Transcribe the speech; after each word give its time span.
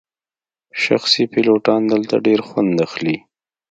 شخصي 0.83 1.23
پیلوټان 1.33 1.81
دلته 1.93 2.15
ډیر 2.25 2.39
خوند 2.47 2.73
اخلي 2.85 3.15